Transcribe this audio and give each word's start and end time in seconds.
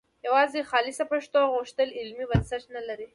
یوازې 0.27 0.67
خالصه 0.69 1.03
پښتو 1.11 1.39
غوښتل 1.53 1.89
علمي 1.99 2.25
بنسټ 2.31 2.63
نه 2.75 2.81
لري 2.87 3.07